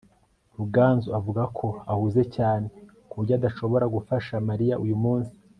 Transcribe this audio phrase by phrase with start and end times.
[0.57, 2.65] ruganzu avuga ko ahuze cyane
[3.07, 5.33] ku buryo adashobora gufasha mariya uyu munsi